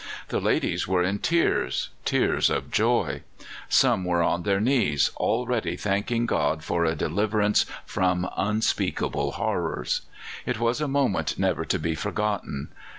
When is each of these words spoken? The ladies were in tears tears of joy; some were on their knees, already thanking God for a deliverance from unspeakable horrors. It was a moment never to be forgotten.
The 0.29 0.39
ladies 0.41 0.87
were 0.87 1.03
in 1.03 1.19
tears 1.19 1.89
tears 2.05 2.49
of 2.49 2.71
joy; 2.71 3.21
some 3.69 4.03
were 4.03 4.23
on 4.23 4.41
their 4.41 4.59
knees, 4.59 5.11
already 5.17 5.77
thanking 5.77 6.25
God 6.25 6.63
for 6.63 6.85
a 6.85 6.95
deliverance 6.95 7.67
from 7.85 8.27
unspeakable 8.35 9.33
horrors. 9.33 10.01
It 10.43 10.59
was 10.59 10.81
a 10.81 10.87
moment 10.87 11.37
never 11.37 11.65
to 11.65 11.77
be 11.77 11.93
forgotten. 11.93 12.69